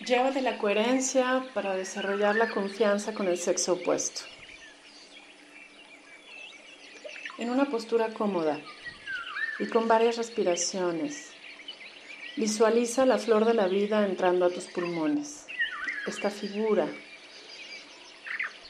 [0.00, 4.22] de la coherencia para desarrollar la confianza con el sexo opuesto.
[7.36, 8.58] En una postura cómoda
[9.58, 11.32] y con varias respiraciones,
[12.36, 15.46] visualiza la flor de la vida entrando a tus pulmones.
[16.06, 16.86] Esta figura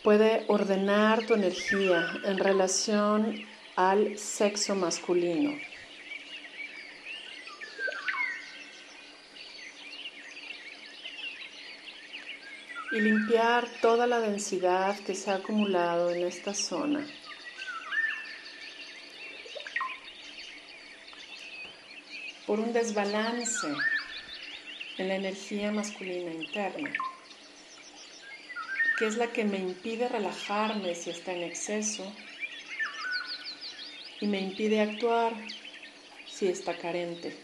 [0.03, 5.53] puede ordenar tu energía en relación al sexo masculino.
[12.91, 17.07] Y limpiar toda la densidad que se ha acumulado en esta zona.
[22.49, 23.69] por un desbalance
[24.97, 26.91] en la energía masculina interna,
[28.99, 32.11] que es la que me impide relajarme si está en exceso
[34.23, 35.35] y me impide actuar
[36.27, 37.37] si está carente.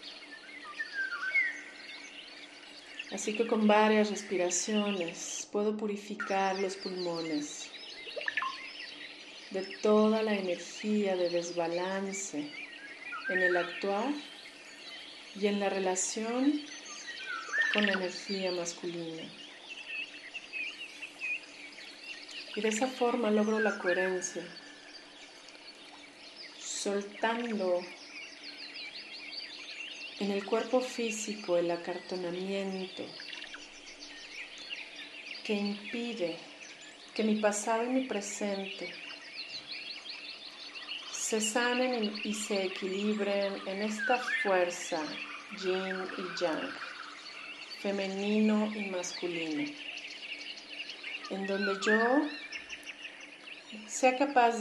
[3.12, 7.68] Así que con varias respiraciones puedo purificar los pulmones
[9.50, 12.50] de toda la energía de desbalance
[13.28, 14.12] en el actuar
[15.40, 16.60] y en la relación
[17.72, 19.22] con la energía masculina.
[22.56, 24.42] Y de esa forma logro la coherencia,
[26.60, 27.80] soltando
[30.20, 33.04] en el cuerpo físico el acartonamiento
[35.44, 36.36] que impide
[37.14, 38.92] que mi pasado y mi presente
[41.12, 45.02] se sanen y se equilibren en esta fuerza
[45.62, 46.70] yin y yang,
[47.80, 49.70] femenino y masculino,
[51.30, 52.28] en donde yo
[53.86, 54.54] sea capaz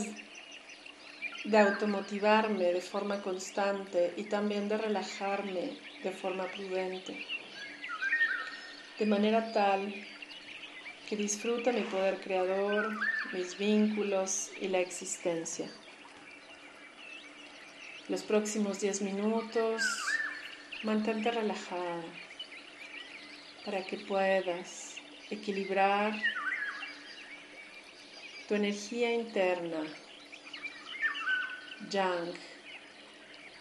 [1.43, 7.25] de automotivarme de forma constante y también de relajarme de forma prudente,
[8.97, 9.93] de manera tal
[11.09, 12.97] que disfrute mi poder creador,
[13.33, 15.69] mis vínculos y la existencia.
[18.07, 19.83] Los próximos 10 minutos,
[20.83, 22.03] mantente relajada
[23.65, 24.95] para que puedas
[25.29, 26.13] equilibrar
[28.47, 29.83] tu energía interna
[31.91, 32.33] yang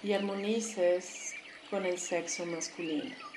[0.02, 1.34] y armonices
[1.70, 3.31] con el sexo masculino.